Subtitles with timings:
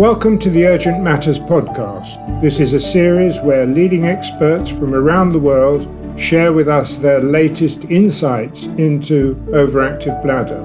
[0.00, 2.40] Welcome to the Urgent Matters podcast.
[2.40, 5.86] This is a series where leading experts from around the world
[6.18, 10.58] share with us their latest insights into overactive bladder.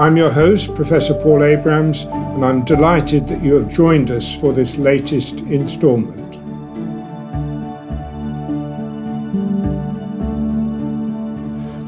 [0.00, 4.52] I'm your host, Professor Paul Abrams, and I'm delighted that you have joined us for
[4.52, 6.38] this latest instalment.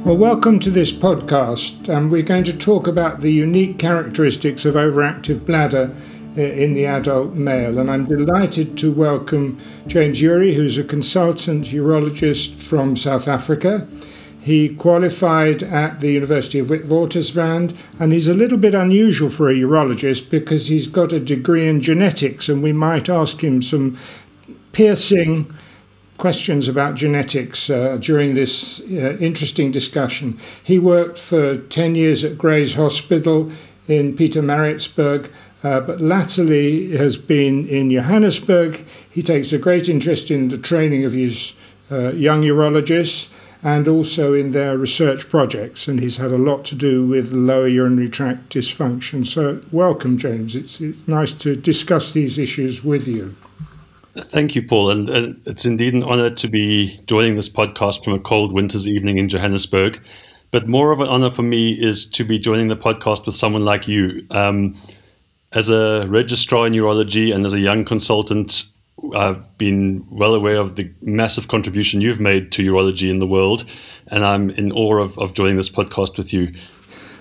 [0.06, 4.76] Well, welcome to this podcast, and we're going to talk about the unique characteristics of
[4.76, 5.92] overactive bladder
[6.36, 7.78] in the adult male.
[7.78, 13.86] And I'm delighted to welcome James Urry, who's a consultant urologist from South Africa.
[14.40, 19.54] He qualified at the University of Witwatersrand, and he's a little bit unusual for a
[19.54, 23.96] urologist because he's got a degree in genetics, and we might ask him some
[24.72, 25.48] piercing
[26.18, 30.38] questions about genetics uh, during this uh, interesting discussion.
[30.62, 33.50] He worked for 10 years at Grey's Hospital
[33.86, 35.30] in Pietermaritzburg
[35.62, 38.84] uh, but latterly has been in Johannesburg.
[39.10, 41.54] He takes a great interest in the training of his
[41.90, 43.30] uh, young urologists
[43.62, 47.68] and also in their research projects, and he's had a lot to do with lower
[47.68, 49.24] urinary tract dysfunction.
[49.24, 50.56] So, welcome, James.
[50.56, 53.36] It's, it's nice to discuss these issues with you.
[54.16, 54.90] Thank you, Paul.
[54.90, 58.88] And, and, it's indeed an honor to be joining this podcast from a cold winter's
[58.88, 60.02] evening in Johannesburg.
[60.50, 63.64] But more of an honor for me is to be joining the podcast with someone
[63.64, 64.26] like you.
[64.30, 64.74] Um,
[65.52, 68.64] as a registrar in urology and as a young consultant,
[69.14, 73.64] I've been well aware of the massive contribution you've made to urology in the world,
[74.08, 76.52] and I'm in awe of, of joining this podcast with you.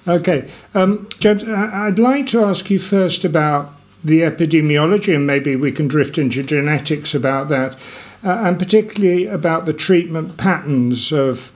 [0.07, 0.49] Okay.
[0.73, 3.73] Um, James, I'd like to ask you first about
[4.03, 7.75] the epidemiology, and maybe we can drift into genetics about that,
[8.23, 11.51] uh, and particularly about the treatment patterns of,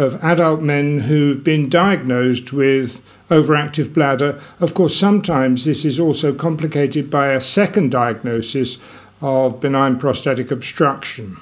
[0.00, 4.40] of adult men who've been diagnosed with overactive bladder.
[4.58, 8.78] Of course, sometimes this is also complicated by a second diagnosis
[9.20, 11.36] of benign prostatic obstruction.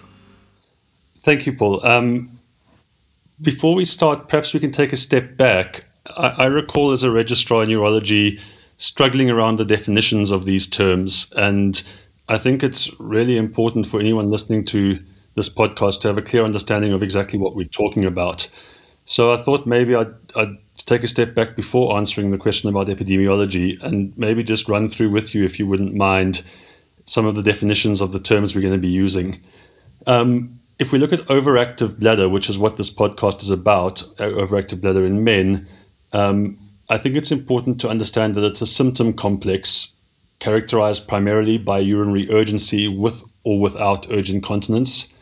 [1.20, 1.86] Thank you, Paul.
[1.86, 2.30] Um,
[3.40, 5.84] before we start, perhaps we can take a step back.
[6.16, 8.40] I, I recall as a registrar in urology
[8.76, 11.82] struggling around the definitions of these terms, and
[12.28, 14.98] I think it's really important for anyone listening to
[15.38, 18.48] this podcast to have a clear understanding of exactly what we're talking about.
[19.06, 22.88] So I thought maybe I'd, I'd take a step back before answering the question about
[22.88, 26.42] epidemiology and maybe just run through with you, if you wouldn't mind,
[27.06, 29.40] some of the definitions of the terms we're going to be using.
[30.06, 34.24] Um, if we look at overactive bladder, which is what this podcast is about, uh,
[34.24, 35.66] overactive bladder in men,
[36.12, 36.58] um,
[36.90, 39.94] I think it's important to understand that it's a symptom complex
[40.38, 45.12] characterized primarily by urinary urgency with or without urge incontinence,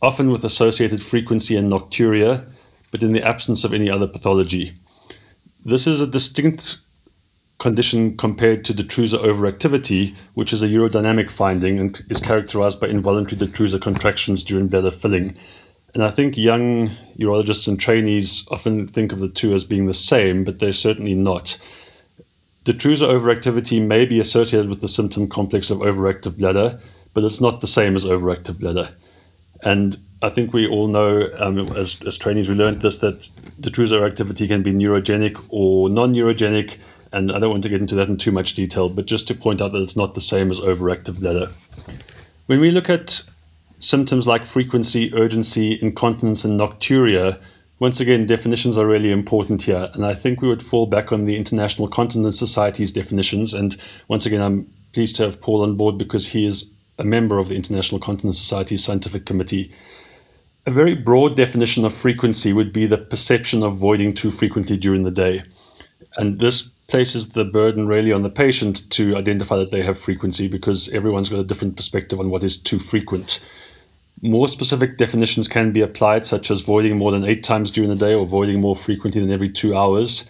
[0.00, 2.46] often with associated frequency and nocturia,
[2.90, 4.74] but in the absence of any other pathology.
[5.64, 6.78] This is a distinct
[7.58, 13.36] condition compared to detrusor overactivity, which is a urodynamic finding and is characterized by involuntary
[13.36, 15.36] detrusor contractions during bladder filling.
[15.94, 19.94] And I think young urologists and trainees often think of the two as being the
[19.94, 21.58] same, but they're certainly not.
[22.64, 26.78] Detrusor overactivity may be associated with the symptom complex of overactive bladder,
[27.14, 28.90] but it's not the same as overactive bladder.
[29.62, 33.70] And I think we all know, um, as, as trainees, we learned this that the
[33.70, 36.78] detrusor activity can be neurogenic or non neurogenic.
[37.12, 39.34] And I don't want to get into that in too much detail, but just to
[39.34, 41.48] point out that it's not the same as overactive bladder.
[42.46, 43.22] When we look at
[43.78, 47.40] symptoms like frequency, urgency, incontinence, and nocturia,
[47.78, 49.88] once again, definitions are really important here.
[49.94, 53.54] And I think we would fall back on the International Continence Society's definitions.
[53.54, 53.76] And
[54.08, 57.48] once again, I'm pleased to have Paul on board because he is a member of
[57.48, 59.72] the International Continence Society's scientific committee.
[60.66, 65.04] A very broad definition of frequency would be the perception of voiding too frequently during
[65.04, 65.42] the day.
[66.16, 70.48] And this places the burden really on the patient to identify that they have frequency
[70.48, 73.40] because everyone's got a different perspective on what is too frequent.
[74.22, 77.96] More specific definitions can be applied, such as voiding more than eight times during the
[77.96, 80.28] day or voiding more frequently than every two hours.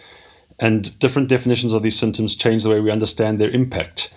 [0.59, 4.13] And different definitions of these symptoms change the way we understand their impact.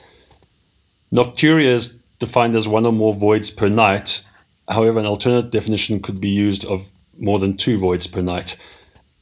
[1.12, 1.96] Nocturia is
[2.26, 4.24] defined as one or more voids per night,
[4.68, 8.56] However, an alternate definition could be used of more than two voids per night.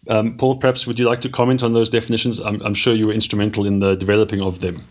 [0.08, 2.41] Um, Paul, perhaps would you like to comment on those definitions?
[2.41, 4.82] I'm, I'm, sure you were instrumental in the developing of them.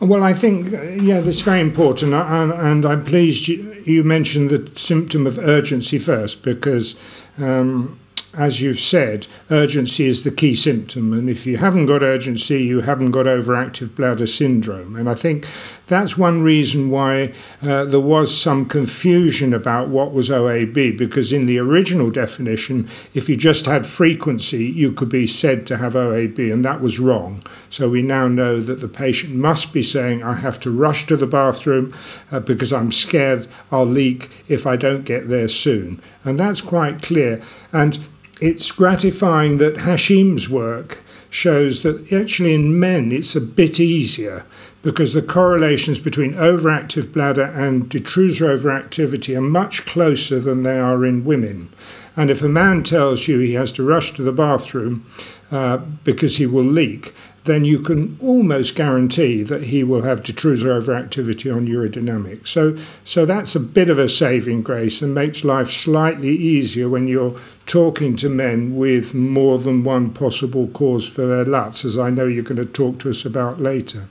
[0.00, 2.14] Well, I think, uh, yeah, that's very important.
[2.14, 6.98] And, and I'm pleased you, you, mentioned the symptom of urgency first because
[7.38, 7.98] um,
[8.34, 11.12] as you've said, urgency is the key symptom.
[11.12, 14.94] And if you haven't got urgency, you haven't got overactive bladder syndrome.
[14.94, 15.46] And I think
[15.88, 21.46] that's one reason why uh, there was some confusion about what was OAB, because in
[21.46, 26.52] the original definition, if you just had frequency, you could be said to have OAB,
[26.52, 27.42] and that was wrong.
[27.68, 31.16] So we now know that the patient must be saying, I have to rush to
[31.16, 31.92] the bathroom
[32.30, 36.00] uh, because I'm scared I'll leak if I don't get there soon.
[36.24, 37.42] And that's quite clear.
[37.72, 37.98] And
[38.40, 44.44] it's gratifying that Hashim's work shows that actually in men it's a bit easier
[44.82, 51.04] because the correlations between overactive bladder and detrusor overactivity are much closer than they are
[51.04, 51.70] in women.
[52.16, 55.06] And if a man tells you he has to rush to the bathroom
[55.52, 57.14] uh, because he will leak,
[57.50, 62.48] then you can almost guarantee that he will have detrusor overactivity on urodynamics.
[62.48, 67.08] So, so that's a bit of a saving grace and makes life slightly easier when
[67.08, 72.10] you're talking to men with more than one possible cause for their LUTS, as I
[72.10, 74.06] know you're going to talk to us about later.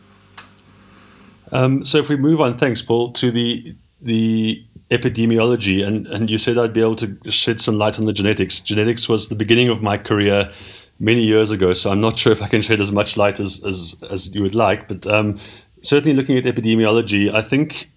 [1.51, 6.37] Um, so if we move on, thanks, Paul, to the the epidemiology, and, and you
[6.37, 8.59] said I'd be able to shed some light on the genetics.
[8.59, 10.49] Genetics was the beginning of my career
[10.99, 13.63] many years ago, so I'm not sure if I can shed as much light as
[13.63, 14.87] as, as you would like.
[14.87, 15.39] But um,
[15.81, 17.89] certainly looking at epidemiology, I think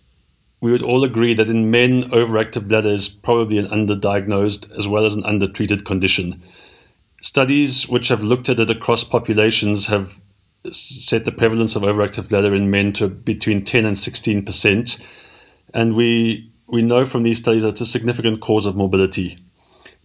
[0.61, 5.05] we would all agree that in men, overactive bladder is probably an underdiagnosed as well
[5.05, 6.41] as an undertreated condition.
[7.21, 10.21] Studies which have looked at it across populations have
[10.71, 14.99] set the prevalence of overactive bladder in men to between 10 and 16 percent,
[15.75, 19.39] and we we know from these studies that it's a significant cause of morbidity.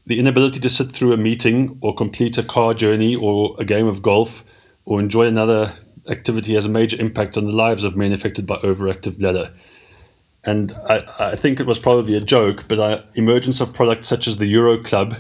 [0.08, 3.88] The inability to sit through a meeting or complete a car journey or a game
[3.88, 4.46] of golf
[4.86, 5.74] or enjoy another
[6.08, 9.52] activity has a major impact on the lives of men affected by overactive bladder.
[10.46, 14.28] And I, I think it was probably a joke, but uh, emergence of products such
[14.28, 15.18] as the UroClub,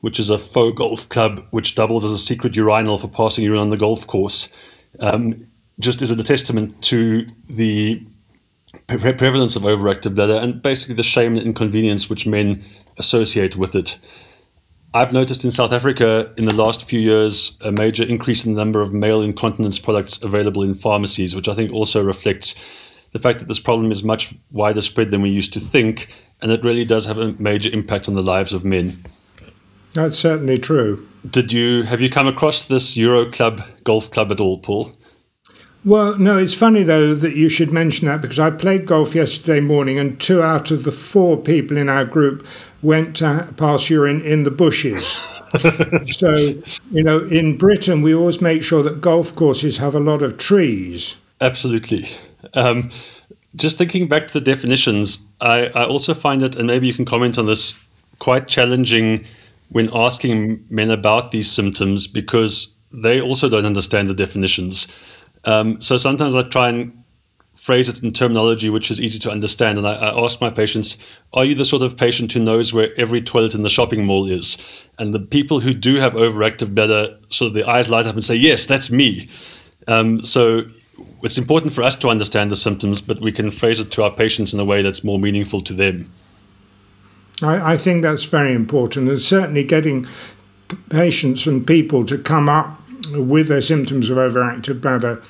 [0.00, 3.58] which is a faux golf club which doubles as a secret urinal for passing urine
[3.58, 4.52] on the golf course,
[5.00, 5.44] um,
[5.80, 8.00] just is a testament to the
[8.86, 12.62] pre- prevalence of overactive bladder and basically the shame and inconvenience which men
[12.98, 13.98] associate with it.
[14.92, 18.60] I've noticed in South Africa in the last few years a major increase in the
[18.60, 22.56] number of male incontinence products available in pharmacies, which I think also reflects
[23.12, 26.08] the fact that this problem is much wider spread than we used to think,
[26.40, 28.96] and it really does have a major impact on the lives of men.
[29.94, 31.06] That's certainly true.
[31.28, 34.92] Did you have you come across this UroClub golf club at all, Paul?
[35.84, 39.60] Well, no, it's funny though that you should mention that because I played golf yesterday
[39.60, 42.46] morning and two out of the four people in our group
[42.82, 45.02] went to pass urine in the bushes.
[46.12, 46.36] so,
[46.90, 50.38] you know, in Britain, we always make sure that golf courses have a lot of
[50.38, 51.16] trees.
[51.40, 52.06] Absolutely.
[52.54, 52.90] Um,
[53.56, 57.04] just thinking back to the definitions, I, I also find it, and maybe you can
[57.04, 57.84] comment on this,
[58.18, 59.24] quite challenging
[59.70, 64.88] when asking men about these symptoms because they also don't understand the definitions.
[65.44, 67.00] Um, so sometimes I try and
[67.60, 69.76] phrase it in terminology which is easy to understand.
[69.76, 70.96] And I, I, ask my patients,
[71.34, 74.26] Are you the sort of patient who knows where every toilet in the shopping mall
[74.26, 74.56] is?
[74.98, 78.24] And the people who do have overactive bladder, sort of the eyes light up and
[78.24, 79.28] say, Yes, that's me.
[79.88, 80.62] Um, so
[81.22, 84.10] it's important for us to understand the symptoms, but we can phrase it to our
[84.10, 86.10] patients in a way that's more meaningful to them.
[87.42, 90.06] I, I think that's very important, and certainly getting
[90.88, 92.80] patients and people to come up
[93.12, 95.22] with their symptoms of overactive bladder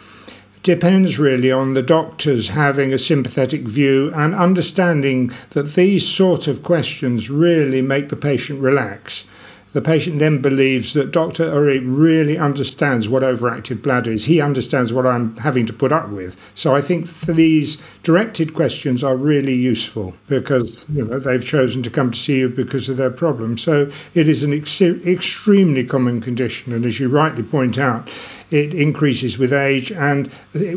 [0.62, 6.62] depends really on the doctors having a sympathetic view and understanding that these sort of
[6.62, 9.24] questions really make the patient relax
[9.72, 11.44] the patient then believes that Dr.
[11.44, 14.24] Urry really understands what overactive bladder is.
[14.24, 16.36] He understands what I'm having to put up with.
[16.56, 21.90] So I think these directed questions are really useful because you know, they've chosen to
[21.90, 23.56] come to see you because of their problem.
[23.58, 26.72] So it is an ex- extremely common condition.
[26.72, 28.08] And as you rightly point out,
[28.50, 30.30] it increases with age and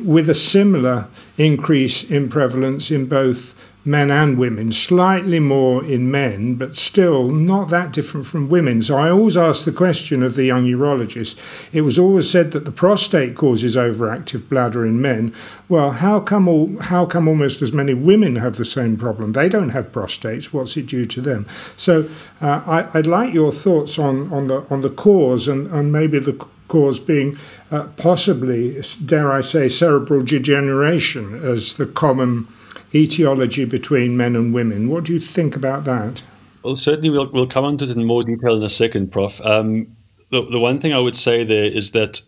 [0.04, 6.56] with a similar increase in prevalence in both men and women, slightly more in men,
[6.56, 8.82] but still not that different from women.
[8.82, 11.38] So I always ask the question of the young urologist.
[11.74, 15.34] It was always said that the prostate causes overactive bladder in men.
[15.68, 19.34] Well, how come all, how come almost as many women have the same problem?
[19.34, 20.46] They don't have prostates.
[20.46, 21.46] What's it due to them?
[21.76, 22.10] So
[22.42, 26.20] uh, I, would like your thoughts on, on the on the cause and, and maybe
[26.20, 26.34] the
[26.74, 27.38] cause being
[27.70, 32.48] uh, possibly, dare I say, cerebral degeneration as the common
[32.96, 34.90] etiology between men and women.
[34.90, 36.24] What do you think about that?
[36.64, 39.40] Well, certainly we'll, we'll come on to it in more detail in a second, Prof.
[39.46, 39.96] Um,
[40.32, 42.22] the, the one thing I would say there is that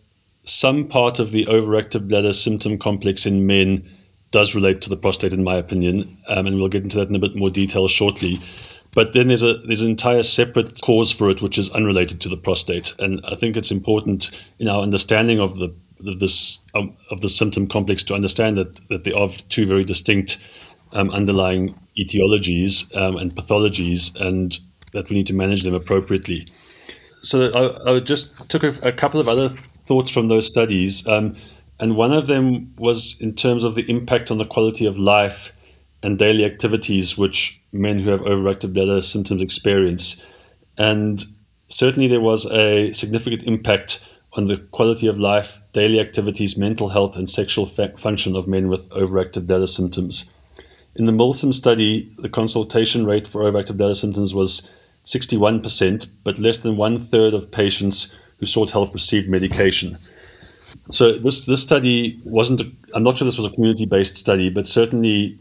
[0.44, 3.82] some part of the overactive bladder symptom complex in men
[4.30, 7.16] does relate to the prostate, in my opinion, um, and we'll get into that in
[7.16, 8.40] a bit more detail shortly.
[8.96, 12.28] But then there's a there's an entire separate cause for it which is unrelated to
[12.30, 12.94] the prostate.
[12.98, 15.68] And i think it's important in our understanding of the
[16.06, 19.84] of this um, of the symptom complex to understand that that there are two very
[19.84, 20.38] distinct
[20.92, 24.58] um, underlying etiologies um, and pathologies and
[24.92, 26.48] that we need to manage them appropriately.
[27.22, 29.48] So I, I just took a, a, couple of other
[29.88, 31.06] thoughts from those studies.
[31.08, 31.32] Um,
[31.80, 35.52] and one of them was in terms of the impact on the quality of life
[36.02, 40.22] and daily activities which men who have overactive bladder symptoms experience.
[40.78, 41.24] And
[41.68, 44.00] certainly there was a significant impact
[44.32, 48.68] on the quality of life, daily activities, mental health, and sexual fa- function of men
[48.68, 50.30] with overactive bladder symptoms.
[50.94, 54.70] In the Milsom study, the consultation rate for overactive bladder symptoms was
[55.04, 59.96] 61%, but less than one third of patients who sought help received medication.
[60.90, 62.62] So this this study wasn't.
[62.62, 65.38] i I'm not sure this was a community based study, but certainly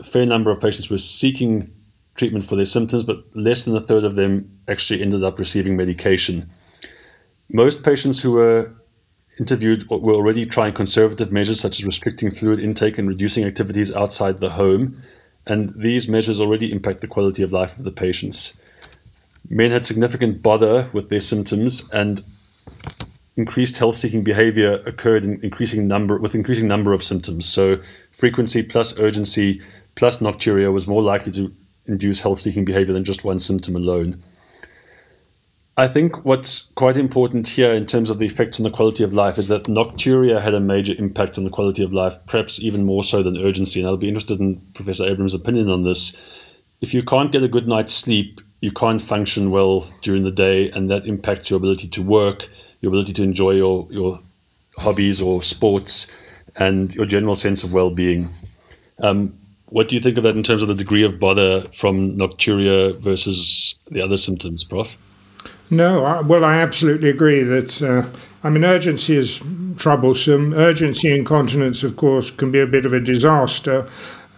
[0.00, 1.70] a fair number of patients were seeking
[2.18, 5.76] treatment for their symptoms, but less than a third of them actually ended up receiving
[5.76, 6.50] medication.
[7.50, 8.70] Most patients who were
[9.38, 14.40] interviewed were already trying conservative measures such as restricting fluid intake and reducing activities outside
[14.40, 14.92] the home,
[15.46, 18.60] and these measures already impact the quality of life of the patients.
[19.48, 22.22] Men had significant bother with their symptoms, and
[23.36, 27.46] increased health-seeking behavior occurred in increasing number with increasing number of symptoms.
[27.46, 27.78] So
[28.10, 29.62] frequency plus urgency
[29.94, 31.54] plus nocturia was more likely to
[31.88, 34.22] induce health seeking behavior than just one symptom alone.
[35.78, 39.12] I think what's quite important here in terms of the effects on the quality of
[39.12, 42.84] life is that nocturia had a major impact on the quality of life, perhaps even
[42.84, 43.78] more so than urgency.
[43.78, 46.16] And I'll be interested in Professor Abrams' opinion on this.
[46.80, 50.68] If you can't get a good night's sleep, you can't function well during the day,
[50.72, 52.48] and that impacts your ability to work,
[52.80, 54.18] your ability to enjoy your, your
[54.78, 56.10] hobbies or sports,
[56.56, 58.28] and your general sense of well being.
[59.00, 59.37] Um,
[59.70, 62.96] what do you think of that in terms of the degree of bother from nocturia
[62.98, 64.96] versus the other symptoms, Prof?
[65.70, 68.08] No, I, well, I absolutely agree that, uh,
[68.42, 69.42] I mean, urgency is
[69.76, 70.54] troublesome.
[70.54, 73.86] Urgency incontinence, of course, can be a bit of a disaster.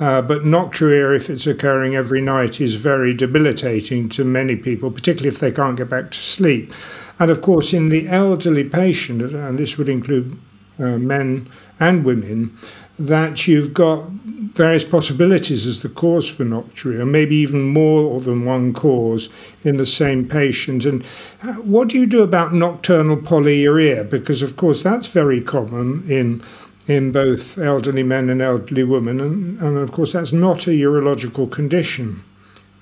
[0.00, 5.28] Uh, but nocturia, if it's occurring every night, is very debilitating to many people, particularly
[5.28, 6.72] if they can't get back to sleep.
[7.18, 10.38] And of course, in the elderly patient, and this would include
[10.78, 12.56] uh, men and women,
[12.99, 14.08] that you've got
[14.54, 19.28] various possibilities as the cause for nocturia, maybe even more than one cause
[19.64, 20.85] in the same patient.
[20.85, 21.04] And
[21.42, 24.09] uh, what do you do about nocturnal polyuria?
[24.09, 26.42] Because, of course, that's very common in
[26.88, 31.49] in both elderly men and elderly women, and, and of course, that's not a urological
[31.49, 32.21] condition.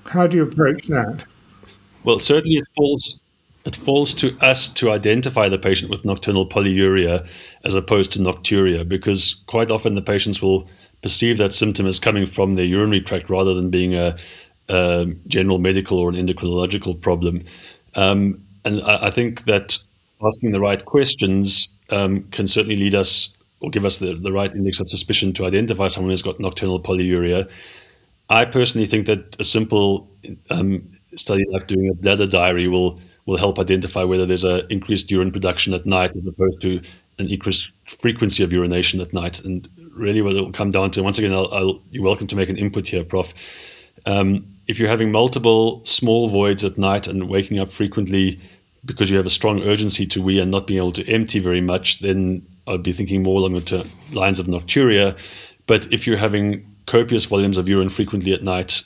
[0.05, 1.25] How do you approach that?
[2.03, 3.21] Well, certainly it falls
[3.65, 7.27] it falls to us to identify the patient with nocturnal polyuria
[7.65, 10.67] as opposed to nocturia, because quite often the patients will
[11.01, 14.17] perceive that symptom as coming from their urinary tract rather than being a,
[14.69, 17.39] a general medical or an endocrinological problem.
[17.95, 19.77] Um, and I, I, think that
[20.25, 24.53] asking the right questions um, can certainly lead us or give us the, the right
[24.53, 27.49] index of suspicion to identify someone who's got nocturnal polyuria.
[28.29, 30.09] I personally think that a simple
[30.49, 35.11] um, study like doing a bladder diary will will help identify whether there's an increased
[35.11, 36.81] urine production at night as opposed to
[37.19, 39.43] an increased frequency of urination at night.
[39.43, 42.35] And really, what it will come down to, once again, I'll, I'll, you're welcome to
[42.35, 43.33] make an input here, Prof.
[44.05, 48.39] Um, if you're having multiple small voids at night and waking up frequently
[48.85, 51.61] because you have a strong urgency to wee and not being able to empty very
[51.61, 55.17] much, then I'd be thinking more along the ter- lines of nocturia.
[55.67, 58.83] But if you're having copious volumes of urine frequently at night,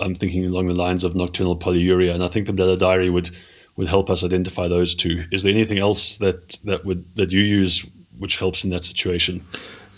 [0.00, 2.12] I'm thinking along the lines of nocturnal polyuria.
[2.14, 3.30] And I think the bladder diary would
[3.76, 5.24] would help us identify those two.
[5.30, 7.86] Is there anything else that that would that you use
[8.18, 9.44] which helps in that situation?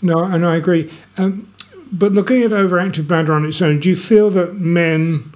[0.01, 0.91] No, and I agree.
[1.17, 1.51] Um,
[1.91, 5.33] but looking at overactive bladder on its own, do you feel that men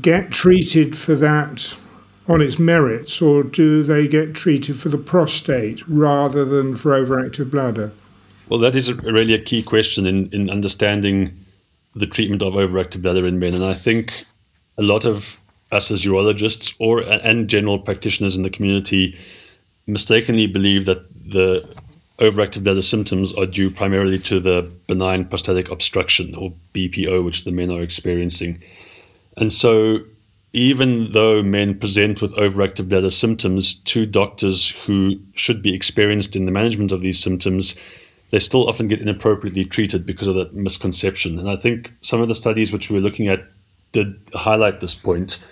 [0.00, 1.76] get treated for that
[2.28, 7.50] on its merits, or do they get treated for the prostate rather than for overactive
[7.50, 7.90] bladder?
[8.48, 11.32] Well, that is really a key question in, in understanding
[11.94, 13.54] the treatment of overactive bladder in men.
[13.54, 14.24] And I think
[14.78, 15.38] a lot of
[15.72, 19.16] us as urologists or and general practitioners in the community
[19.86, 21.66] mistakenly believe that the
[22.22, 27.50] overactive bladder symptoms are due primarily to the benign prostatic obstruction or BPO, which the
[27.50, 28.62] men are experiencing.
[29.36, 29.98] And so,
[30.52, 36.46] even though men present with overactive bladder symptoms to doctors who should be experienced in
[36.46, 37.74] the management of these symptoms,
[38.30, 41.38] they still often get inappropriately treated because of that misconception.
[41.38, 43.44] And I think some of the studies which we we're looking at
[43.90, 45.44] did highlight this point.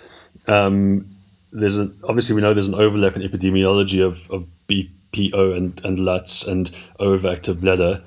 [0.47, 1.05] Um,
[1.51, 5.99] there's an, obviously we know there's an overlap in epidemiology of, of BPO and, and
[5.99, 8.03] LUTS and overactive bladder,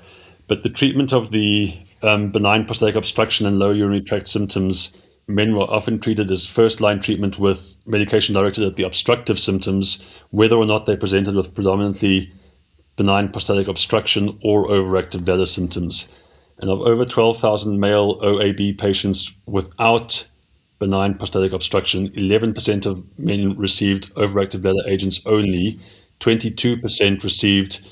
[0.47, 4.93] but the treatment of the um, benign prostatic obstruction and low urinary tract symptoms
[5.27, 10.03] men were often treated as first line treatment with medication directed at the obstructive symptoms,
[10.29, 12.31] whether or not they presented with predominantly
[12.95, 16.11] benign prostatic obstruction or overactive bladder symptoms.
[16.59, 20.27] And of over 12,000 male OAB patients without
[20.79, 25.79] benign prostatic obstruction, 11% of men received overactive bladder agents only,
[26.19, 27.85] 22% received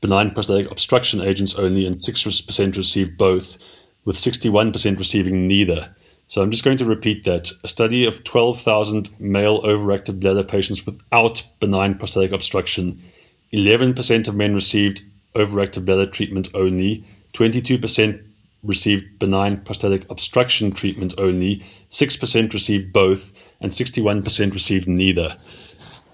[0.00, 3.58] benign prostatic obstruction agents only, and 6% received both,
[4.04, 5.94] with 61% receiving neither.
[6.26, 7.50] So I'm just going to repeat that.
[7.64, 13.02] A study of 12,000 male overactive bladder patients without benign prostatic obstruction.
[13.52, 15.02] 11% of men received
[15.34, 17.02] overactive bladder treatment only.
[17.32, 18.24] 22%
[18.62, 21.64] received benign prostatic obstruction treatment only.
[21.90, 23.32] 6% received both.
[23.60, 25.36] And 61% received neither.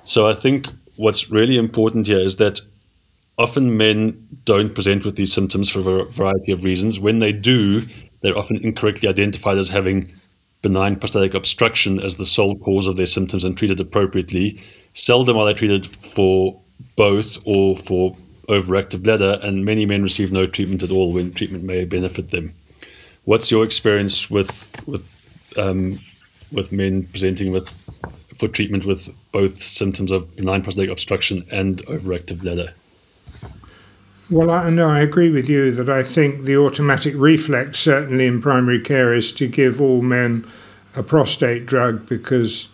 [0.05, 2.61] So I think what's really important here is that
[3.39, 6.99] often men don't present with these symptoms for a variety of reasons.
[6.99, 7.83] When they do,
[8.21, 10.11] they're often incorrectly identified as having
[10.63, 14.59] benign prostatic obstruction as the sole cause of their symptoms and treated appropriately.
[14.95, 16.61] Seldom are they treated for
[16.97, 18.17] both or for
[18.49, 22.53] overactive bladder, and many men receive no treatment at all when treatment may benefit them.
[23.25, 25.05] What's your experience with with
[25.59, 25.99] um,
[26.53, 27.69] with men presenting with
[28.35, 32.73] for treatment with both symptoms of benign prostatic obstruction and overactive bladder?
[34.29, 38.43] Well, I know I agree with you that I think the automatic reflex, certainly in
[38.43, 40.45] primary care, is to give all men
[40.97, 42.69] a prostate drug because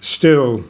[0.00, 0.64] still,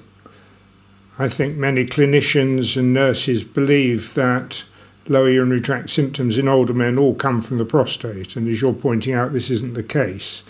[1.18, 4.64] I think many clinicians and nurses believe that
[5.08, 8.36] lower urinary tract symptoms in older men all come from the prostate.
[8.36, 10.42] And as you're pointing out, this isn't the case.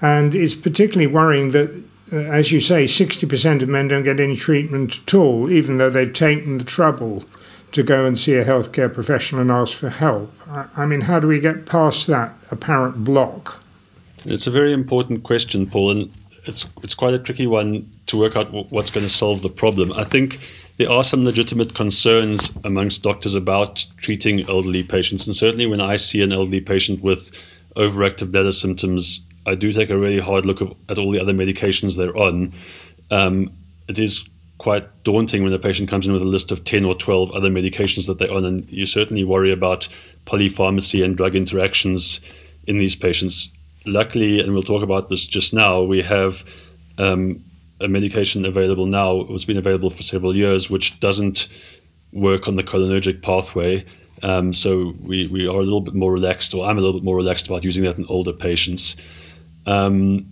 [0.00, 4.36] And it's particularly worrying that, uh, as you say, 60% of men don't get any
[4.36, 7.24] treatment at all, even though they've taken the trouble
[7.72, 10.32] to go and see a healthcare professional and ask for help.
[10.76, 13.60] I mean, how do we get past that apparent block?
[14.24, 16.12] It's a very important question, Paul, and
[16.46, 19.92] it's it's quite a tricky one to work out what's going to solve the problem.
[19.92, 20.38] I think
[20.78, 25.96] there are some legitimate concerns amongst doctors about treating elderly patients, and certainly when I
[25.96, 27.30] see an elderly patient with
[27.76, 31.96] overactive bladder symptoms, I do take a really hard look at all the other medications
[31.96, 32.50] they're on.
[33.10, 33.52] Um,
[33.88, 34.28] it is
[34.58, 37.50] quite daunting when a patient comes in with a list of 10 or 12 other
[37.50, 38.44] medications that they're on.
[38.44, 39.88] And you certainly worry about
[40.24, 42.20] polypharmacy and drug interactions
[42.66, 43.54] in these patients.
[43.86, 46.44] Luckily, and we'll talk about this just now, we have
[46.98, 47.42] um,
[47.80, 51.48] a medication available now, it's been available for several years, which doesn't
[52.12, 53.84] work on the cholinergic pathway.
[54.22, 57.04] Um, so we, we are a little bit more relaxed, or I'm a little bit
[57.04, 58.96] more relaxed about using that in older patients.
[59.66, 60.26] Um,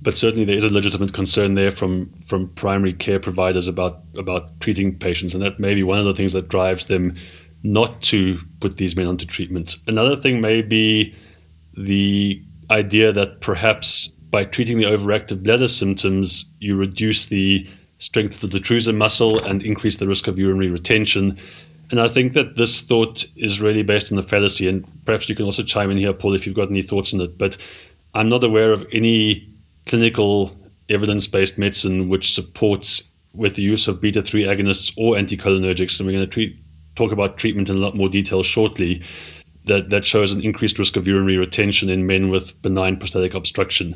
[0.00, 4.60] but certainly there is a legitimate concern there from from primary care providers about about
[4.60, 7.14] treating patients, and that may be one of the things that drives them
[7.64, 9.76] not to put these men onto treatment.
[9.88, 11.14] Another thing may be
[11.76, 18.50] the idea that perhaps by treating the overactive bladder symptoms, you reduce the strength of
[18.50, 21.36] the detrusor muscle and increase the risk of urinary retention.
[21.90, 24.68] And I think that this thought is really based on a fallacy.
[24.68, 27.20] And perhaps you can also chime in here, Paul, if you've got any thoughts on
[27.20, 27.38] it.
[27.38, 27.56] But
[28.14, 29.48] I'm not aware of any
[29.86, 30.54] clinical
[30.90, 36.12] evidence-based medicine which supports with the use of beta 3 agonists or anticholinergics, and we're
[36.12, 36.58] going to treat,
[36.94, 39.02] talk about treatment in a lot more detail shortly,
[39.68, 43.94] that, that shows an increased risk of urinary retention in men with benign prostatic obstruction.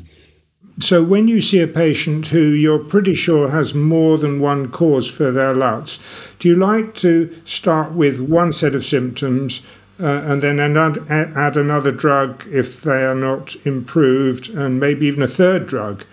[0.79, 5.07] So, when you see a patient who you're pretty sure has more than one cause
[5.09, 5.99] for their LUTs,
[6.39, 9.61] do you like to start with one set of symptoms
[9.99, 15.21] uh, and then add, add another drug if they are not improved, and maybe even
[15.21, 16.03] a third drug.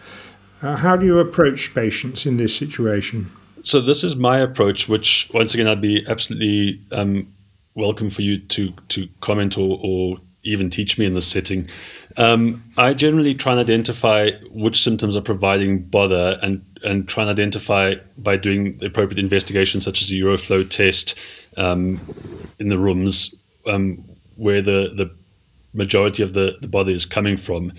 [0.63, 3.31] Uh, how do you approach patients in this situation?
[3.63, 7.27] So this is my approach, which once again I'd be absolutely um,
[7.75, 11.67] welcome for you to to comment or, or even teach me in this setting.
[12.17, 17.31] Um, I generally try and identify which symptoms are providing bother and and try and
[17.31, 21.19] identify by doing the appropriate investigation, such as a Uroflow test
[21.57, 22.01] um,
[22.59, 23.35] in the rooms,
[23.67, 24.03] um,
[24.37, 25.15] where the, the
[25.75, 27.73] majority of the, the bother is coming from.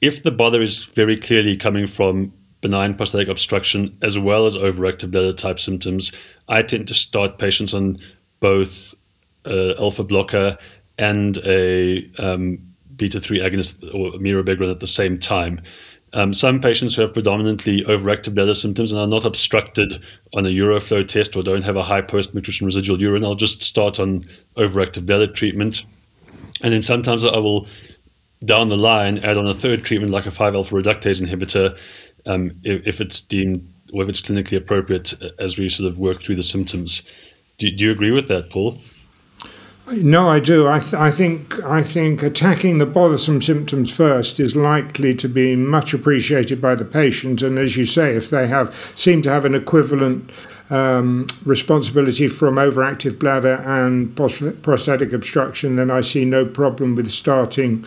[0.00, 5.10] If the bother is very clearly coming from benign prostatic obstruction as well as overactive
[5.10, 6.12] bladder type symptoms,
[6.48, 7.98] I tend to start patients on
[8.40, 8.94] both
[9.46, 10.56] alpha blocker
[10.98, 12.58] and a um,
[12.96, 15.60] beta 3 agonist or mirabegron at the same time.
[16.12, 19.94] Um, some patients who have predominantly overactive bladder symptoms and are not obstructed
[20.32, 23.62] on a Uroflow test or don't have a high post micturition residual urine, I'll just
[23.62, 24.22] start on
[24.56, 25.82] overactive bladder treatment.
[26.62, 27.66] And then sometimes I will,
[28.44, 31.76] down the line, add on a third treatment like a 5 alpha reductase inhibitor
[32.26, 36.18] um, if, if, it's deemed or if it's clinically appropriate as we sort of work
[36.18, 37.02] through the symptoms.
[37.58, 38.78] Do, do you agree with that, Paul?
[39.92, 40.66] No, I do.
[40.66, 45.56] I, th- I think I think attacking the bothersome symptoms first is likely to be
[45.56, 47.42] much appreciated by the patient.
[47.42, 50.30] And as you say, if they have seem to have an equivalent
[50.70, 57.84] um, responsibility from overactive bladder and prostatic obstruction, then I see no problem with starting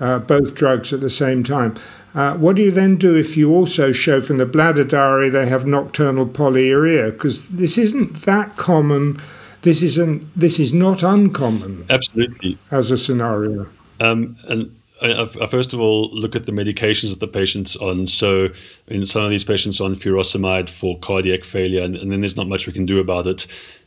[0.00, 1.74] uh, both drugs at the same time.
[2.14, 5.48] Uh, what do you then do if you also show from the bladder diary they
[5.48, 7.10] have nocturnal polyuria?
[7.10, 9.18] Because this isn't that common.
[9.62, 10.38] This isn't.
[10.38, 11.86] This is not uncommon.
[11.90, 12.58] Absolutely.
[12.70, 13.68] As a scenario.
[14.00, 18.06] Um, and I, I, first of all look at the medications that the patient's on.
[18.06, 18.48] So,
[18.86, 22.48] in some of these patients on furosemide for cardiac failure, and, and, then there's not
[22.48, 23.46] much we can do about it.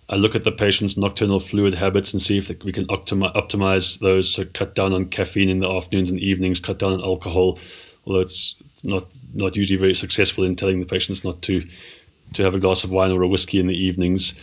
[0.09, 3.99] I look at the patient's nocturnal fluid habits and see if we can optimi- optimize
[3.99, 4.33] those.
[4.33, 7.59] So, cut down on caffeine in the afternoons and evenings, cut down on alcohol,
[8.05, 11.63] although it's not not usually very successful in telling the patients not to
[12.33, 14.39] to have a glass of wine or a whiskey in the evenings.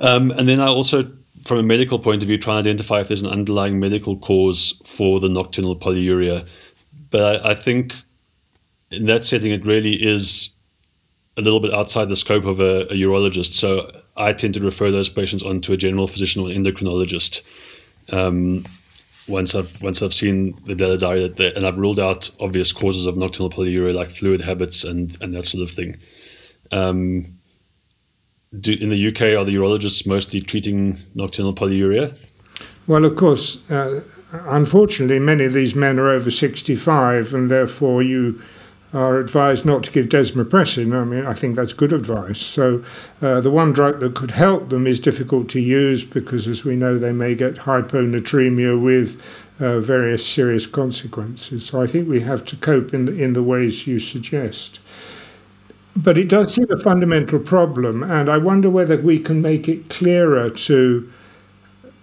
[0.00, 1.10] Um, and then I also
[1.44, 4.80] from a medical point of view, try and identify if there's an underlying medical cause
[4.84, 6.46] for the nocturnal polyuria.
[7.10, 7.94] But I, I think
[8.90, 10.54] in that setting, it really is
[11.36, 13.54] a little bit outside the scope of a, a, urologist.
[13.54, 17.42] So I tend to refer those patients on to a general physician or endocrinologist.
[18.12, 18.64] Um,
[19.26, 23.16] once I've once I've seen the data diet and I've ruled out obvious causes of
[23.16, 25.96] nocturnal polyuria like fluid habits and and that sort of thing.
[26.70, 27.38] Um,
[28.60, 32.16] do, in the UK, are the urologists mostly treating nocturnal polyuria?
[32.86, 38.40] Well, of course, uh, unfortunately, many of these men are over 65, and therefore you
[38.92, 40.94] are advised not to give desmopressin.
[40.94, 42.38] I mean, I think that's good advice.
[42.38, 42.84] So,
[43.20, 46.76] uh, the one drug that could help them is difficult to use because, as we
[46.76, 49.20] know, they may get hyponatremia with
[49.58, 51.66] uh, various serious consequences.
[51.66, 54.78] So, I think we have to cope in the, in the ways you suggest.
[55.96, 59.88] But it does seem a fundamental problem, and I wonder whether we can make it
[59.88, 61.10] clearer to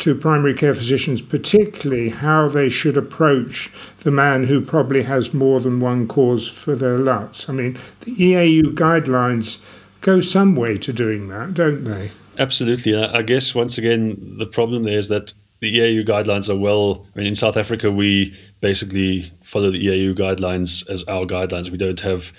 [0.01, 5.60] to primary care physicians, particularly how they should approach the man who probably has more
[5.60, 7.47] than one cause for their LUTs.
[7.47, 9.63] I mean, the EAU guidelines
[10.01, 12.10] go some way to doing that, don't they?
[12.39, 12.95] Absolutely.
[12.95, 17.06] I guess once again, the problem there is that the EAU guidelines are well.
[17.15, 21.69] I mean, in South Africa, we basically follow the EAU guidelines as our guidelines.
[21.69, 22.32] We don't have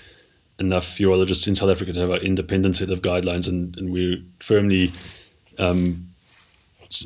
[0.59, 4.17] enough urologists in South Africa to have an independent set of guidelines, and, and we're
[4.39, 4.91] firmly
[5.59, 6.07] um,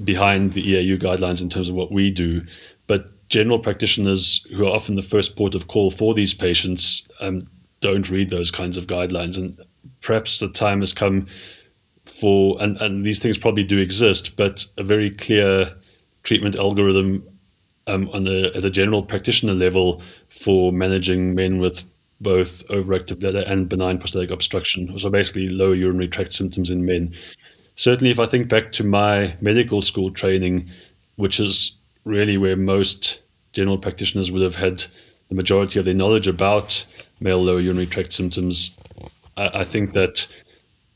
[0.04, 2.46] behind the EAU guidelines in terms of what we do.
[2.88, 7.48] But general practitioners, who are often the first port of call for these patients, um,
[7.82, 9.38] don't read those kinds of guidelines.
[9.38, 9.58] And
[10.02, 11.28] perhaps the time has come
[12.04, 15.74] for, and, and these things probably do exist, but a very clear
[16.24, 17.24] treatment algorithm
[17.88, 21.84] um, on a, at a general practitioner level for managing men with
[22.22, 27.14] both overactive bladder and benign prostatic obstruction, so basically lower urinary tract symptoms in men.
[27.76, 30.68] Certainly, if I think back to my medical school training,
[31.16, 33.22] which is really where most
[33.54, 34.86] general practitioners would have had
[35.30, 36.86] the majority of their knowledge about
[37.20, 38.80] male lower urinary tract symptoms,
[39.36, 40.26] I, I think that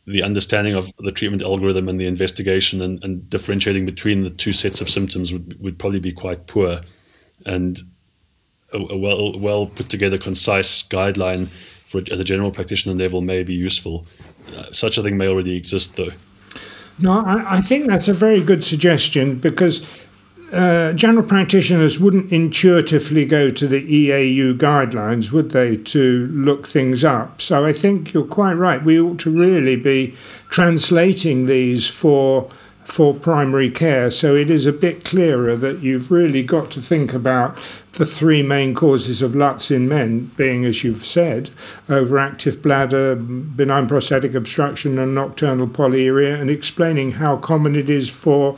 [0.08, 4.54] the understanding of the treatment algorithm and the investigation and, and differentiating between the two
[4.54, 6.80] sets of symptoms would, would probably be quite poor.
[7.46, 7.80] And
[8.74, 13.44] a, a well well put together, concise guideline for at a general practitioner level may
[13.44, 14.06] be useful.
[14.56, 16.10] Uh, such a thing may already exist, though.
[17.00, 19.86] No, I, I think that's a very good suggestion because
[20.54, 27.06] uh, general practitioners wouldn't intuitively go to the EAU guidelines, would they, to look things
[27.06, 27.42] up?
[27.42, 28.84] So I think you're quite right.
[28.84, 30.16] We ought to really be
[30.50, 32.50] translating these for
[32.92, 34.12] for primary care.
[34.12, 37.58] So it is a bit clearer that you've really got to think about
[37.94, 41.52] the three main causes of LUTs in men, being, as you've said,
[41.88, 48.58] overactive bladder, benign prostatic obstruction, and nocturnal polyuria, and explaining how common it is for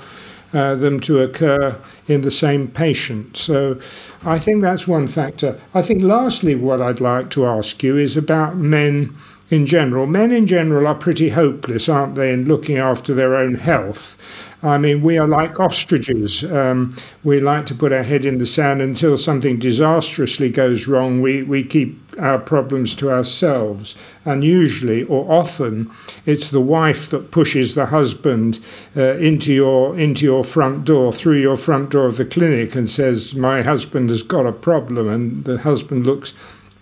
[0.52, 1.76] uh, them to occur
[2.08, 3.38] in the same patient.
[3.38, 3.80] So
[4.24, 5.62] I think that's one factor.
[5.76, 9.16] I think, lastly, what I'd like to ask you is about men
[9.54, 10.08] in general.
[10.08, 14.18] Men in general are pretty hopeless, aren't they, in looking after their own health.
[14.64, 16.46] I mean, we are like ostriches.
[16.46, 21.22] Um, we like to put our head in the sand until something disastrously goes wrong.
[21.22, 23.96] We, we keep our problems to ourselves.
[24.24, 25.92] And usually, or often,
[26.26, 28.60] it's the wife that pushes the husband
[28.96, 32.90] uh, into, your, into your front door, through your front door of the clinic, and
[32.90, 35.10] says, My husband has got a problem.
[35.10, 36.34] And the husband looks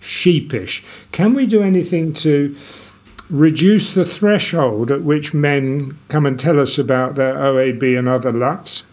[0.02, 0.84] sheepish.
[1.12, 2.54] Can we do anything to
[3.30, 8.32] reduce the threshold at which men come and tell us about their OAB and other
[8.32, 8.84] LUTs?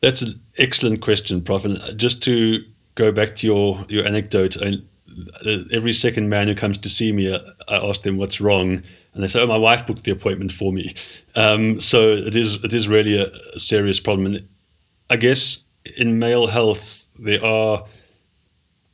[0.00, 1.64] That's an excellent question, Prof.
[1.64, 2.62] And just to
[2.94, 4.74] go back to your, your anecdote, I,
[5.72, 8.82] every second man who comes to see me, I ask them what's wrong,
[9.14, 10.94] and they say, "Oh, my wife booked the appointment for me."
[11.34, 14.26] Um, so it is it is really a, a serious problem.
[14.26, 14.48] And
[15.10, 15.64] I guess
[15.96, 17.84] in male health, there are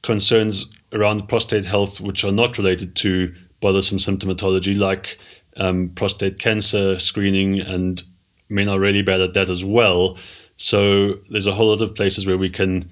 [0.03, 5.18] concerns around prostate health which are not related to bothersome symptomatology, like
[5.57, 8.02] um, prostate cancer screening, and
[8.48, 10.16] men are really bad at that as well.
[10.57, 12.88] So there's a whole lot of places where we can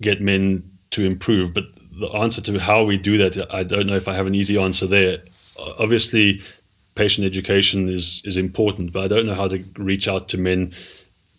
[0.00, 1.52] get men to improve.
[1.52, 4.34] But the answer to how we do that, I don't know if I have an
[4.34, 5.18] easy answer there.
[5.78, 6.40] Obviously,
[6.94, 10.72] patient education is is important, but I don't know how to reach out to men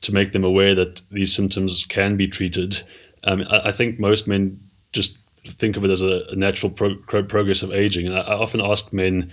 [0.02, 2.82] to make them aware that these symptoms can be treated.
[3.24, 4.60] Um, I, I, think most men
[4.94, 8.38] just think of it as a, a natural pro- progress of aging, and I, I
[8.38, 9.32] often ask men.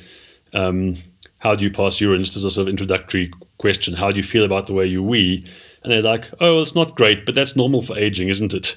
[0.55, 0.95] Um,
[1.39, 2.23] how do you pass urine?
[2.25, 3.95] Just as a sort of introductory question.
[3.95, 5.47] How do you feel about the way you wee?
[5.83, 8.77] And they're like, oh, well, it's not great, but that's normal for aging, isn't it?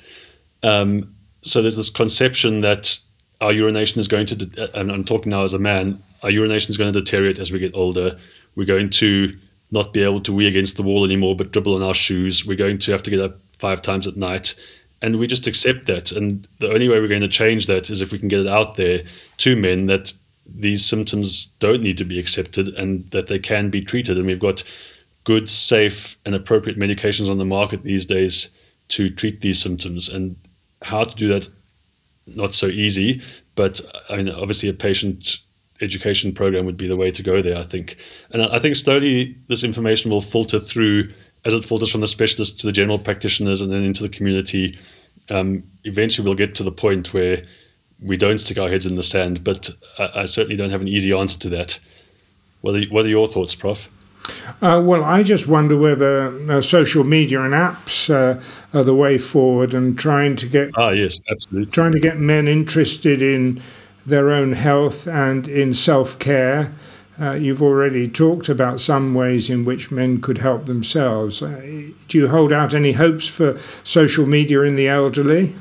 [0.61, 2.99] Um, so there's this conception that
[3.41, 6.69] our urination is going to, de- and I'm talking now as a man, our urination
[6.69, 8.15] is going to deteriorate as we get older.
[8.55, 9.35] We're going to
[9.71, 12.45] not be able to wee against the wall anymore, but dribble on our shoes.
[12.45, 14.53] We're going to have to get up five times at night.
[15.01, 16.11] And we just accept that.
[16.11, 18.47] And the only way we're going to change that is if we can get it
[18.47, 19.01] out there
[19.37, 20.13] to men that
[20.45, 24.17] these symptoms don't need to be accepted and that they can be treated.
[24.17, 24.63] And we've got
[25.23, 28.49] good, safe, and appropriate medications on the market these days
[28.89, 30.09] to treat these symptoms.
[30.09, 30.35] And
[30.81, 31.47] how to do that,
[32.27, 33.21] not so easy.
[33.55, 35.37] But I mean, obviously, a patient
[35.81, 37.97] education program would be the way to go there, I think.
[38.31, 41.11] And I think slowly this information will filter through
[41.45, 44.77] as it filters from the specialists to the general practitioners and then into the community.
[45.29, 47.43] Um, eventually, we'll get to the point where
[48.01, 50.87] we don't stick our heads in the sand, but I, I certainly don't have an
[50.87, 51.79] easy answer to that.
[52.61, 53.89] What are, what are your thoughts, Prof?
[54.61, 58.41] Uh, well, I just wonder whether uh, social media and apps uh,
[58.77, 62.47] are the way forward, and trying to get ah yes, absolutely trying to get men
[62.47, 63.61] interested in
[64.05, 66.71] their own health and in self care.
[67.21, 71.43] Uh, you've already talked about some ways in which men could help themselves.
[71.43, 71.61] Uh,
[72.07, 75.53] do you hold out any hopes for social media in the elderly?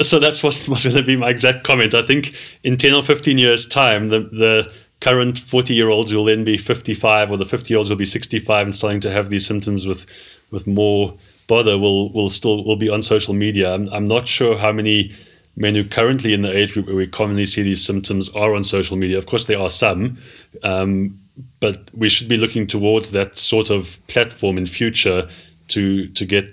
[0.00, 1.92] So that's what was going to be my exact comment.
[1.92, 4.72] I think in 10 or 15 years' time, the, the
[5.02, 8.04] current 40 year olds will then be 55 or the 50 year olds will be
[8.06, 10.06] 65 and starting to have these symptoms with
[10.52, 11.12] with more
[11.48, 15.12] bother will will still will be on social media i'm, I'm not sure how many
[15.56, 18.62] men who currently in the age group where we commonly see these symptoms are on
[18.62, 20.16] social media of course there are some
[20.62, 21.18] um,
[21.60, 25.28] but we should be looking towards that sort of platform in future
[25.68, 26.44] to to get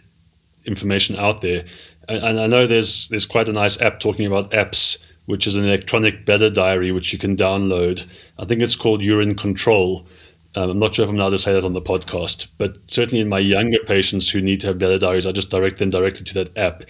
[0.65, 1.63] information out there
[2.07, 4.97] and, and i know there's there's quite a nice app talking about apps
[5.29, 8.03] which is an electronic bladder diary which you can download.
[8.39, 10.03] I think it's called Urine Control.
[10.55, 13.21] Um, I'm not sure if I'm allowed to say that on the podcast, but certainly
[13.21, 16.23] in my younger patients who need to have bladder diaries, I just direct them directly
[16.23, 16.83] to that app.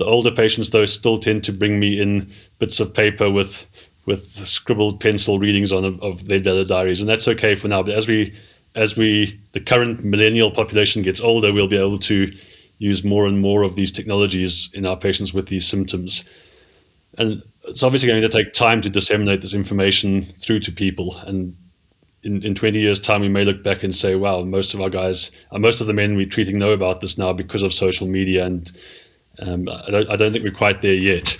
[0.00, 2.26] The older patients, though, still tend to bring me in
[2.58, 3.66] bits of paper with
[4.06, 7.82] with scribbled pencil readings on of their bladder diaries, and that's okay for now.
[7.82, 8.34] But as we
[8.74, 12.32] as we the current millennial population gets older, we'll be able to
[12.78, 16.26] use more and more of these technologies in our patients with these symptoms.
[17.18, 21.18] And it's obviously going to take time to disseminate this information through to people.
[21.26, 21.54] And
[22.22, 24.88] in, in 20 years' time, we may look back and say, wow, most of our
[24.88, 28.46] guys, most of the men we're treating know about this now because of social media.
[28.46, 28.72] And
[29.38, 31.38] um, I, don't, I don't think we're quite there yet.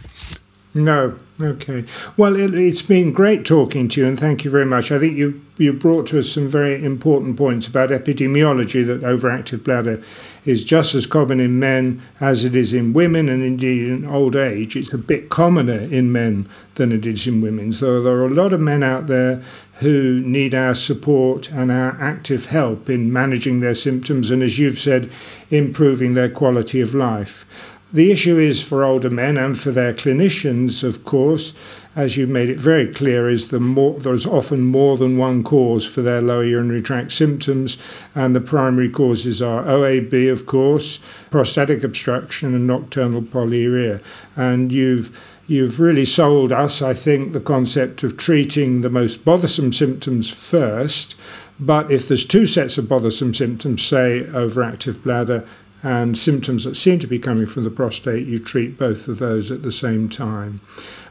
[0.73, 1.19] No.
[1.41, 1.85] Okay.
[2.17, 4.93] Well, it, has been great talking to you, and thank you very much.
[4.93, 9.65] I think you you brought to us some very important points about epidemiology that overactive
[9.65, 10.03] bladder
[10.45, 14.37] is just as common in men as it is in women, and indeed in old
[14.37, 17.73] age, it's a bit commoner in men than it is in women.
[17.73, 19.43] So there are a lot of men out there
[19.81, 24.79] who need our support and our active help in managing their symptoms, and as you've
[24.79, 25.11] said,
[25.51, 27.45] improving their quality of life.
[27.93, 31.53] The issue is for older men and for their clinicians, of course,
[31.97, 35.85] as you made it very clear, is the more, there's often more than one cause
[35.85, 37.79] for their lower urinary tract symptoms,
[38.15, 41.01] and the primary causes are OAB, of course,
[41.33, 44.01] prostatic obstruction, and nocturnal polyuria.
[44.37, 49.73] And you've you've really sold us, I think, the concept of treating the most bothersome
[49.73, 51.17] symptoms first.
[51.59, 55.45] But if there's two sets of bothersome symptoms, say overactive bladder
[55.83, 59.51] and symptoms that seem to be coming from the prostate, you treat both of those
[59.51, 60.61] at the same time.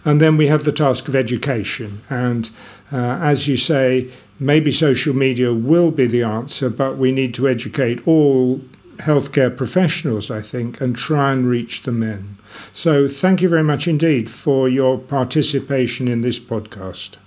[0.05, 2.01] And then we have the task of education.
[2.09, 2.49] And
[2.91, 7.47] uh, as you say, maybe social media will be the answer, but we need to
[7.47, 8.61] educate all
[8.97, 12.37] healthcare professionals, I think, and try and reach the men.
[12.73, 17.17] So thank you very much indeed for your participation in this podcast.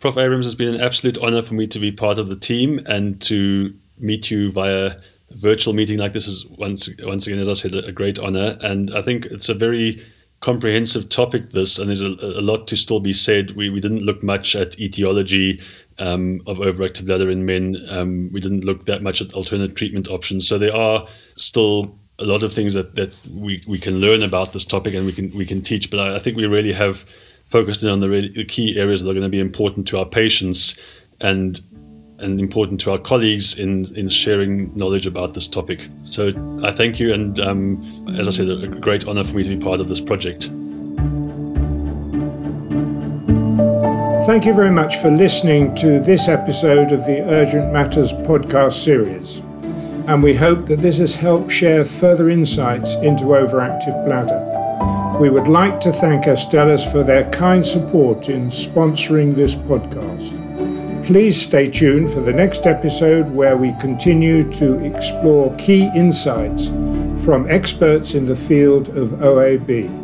[0.00, 0.18] Prof.
[0.18, 3.20] Abrams, has been an absolute honor for me to be part of the team and
[3.22, 4.96] to meet you via
[5.36, 8.56] virtual meeting like this is once once again, as I said, a great honor.
[8.60, 10.02] And I think it's a very
[10.40, 11.50] comprehensive topic.
[11.50, 13.52] This and there's a, a lot to still be said.
[13.52, 15.60] We we didn't look much at etiology.
[15.98, 17.76] Um, of overactive bladder in men.
[17.90, 20.48] Um, we didn't look that much at alternate treatment options.
[20.48, 24.54] So there are still a lot of things that, that we, we can learn about
[24.54, 25.90] this topic and we can we can teach.
[25.90, 27.04] But I, I think we really have
[27.44, 29.98] focused in on the, really, the key areas that are going to be important to
[29.98, 30.80] our patients
[31.20, 31.60] and
[32.22, 35.88] and important to our colleagues in in sharing knowledge about this topic.
[36.02, 36.32] So
[36.62, 37.82] I thank you, and um,
[38.18, 40.50] as I said, a great honor for me to be part of this project.
[44.24, 49.38] Thank you very much for listening to this episode of the Urgent Matters podcast series.
[50.06, 55.18] And we hope that this has helped share further insights into overactive bladder.
[55.20, 60.41] We would like to thank Astellas for their kind support in sponsoring this podcast.
[61.04, 66.68] Please stay tuned for the next episode where we continue to explore key insights
[67.24, 70.01] from experts in the field of OAB.